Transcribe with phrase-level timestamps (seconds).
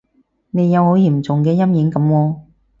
[0.49, 2.35] 你有好嚴重嘅陰影噉喎